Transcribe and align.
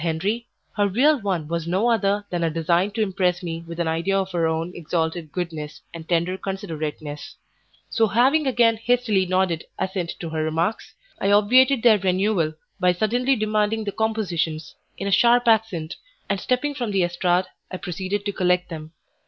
Henri, 0.03 0.47
her 0.75 0.87
real 0.87 1.21
one 1.21 1.47
was 1.47 1.67
no 1.67 1.87
other 1.91 2.25
than 2.31 2.43
a 2.43 2.49
design 2.49 2.89
to 2.89 3.03
impress 3.03 3.43
me 3.43 3.63
with 3.67 3.79
an 3.79 3.87
idea 3.87 4.17
of 4.17 4.31
her 4.31 4.47
own 4.47 4.71
exalted 4.73 5.31
goodness 5.31 5.79
and 5.93 6.09
tender 6.09 6.39
considerateness; 6.39 7.35
so 7.87 8.07
having 8.07 8.47
again 8.47 8.77
hastily 8.77 9.27
nodded 9.27 9.63
assent 9.77 10.09
to 10.19 10.27
her 10.29 10.43
remarks, 10.43 10.95
I 11.19 11.29
obviated 11.31 11.83
their 11.83 11.99
renewal 11.99 12.55
by 12.79 12.93
suddenly 12.93 13.35
demanding 13.35 13.83
the 13.83 13.91
compositions, 13.91 14.73
in 14.97 15.05
a 15.07 15.11
sharp 15.11 15.47
accent, 15.47 15.97
and 16.27 16.39
stepping 16.41 16.73
from 16.73 16.89
the 16.89 17.03
estrade, 17.03 17.45
I 17.69 17.77
proceeded 17.77 18.25
to 18.25 18.31
collect 18.33 18.69
them. 18.69 18.93